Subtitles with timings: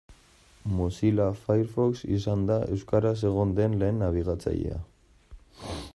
[0.77, 4.83] Mozilla Firefox izan da euskaraz egon den lehen nabigatzailea.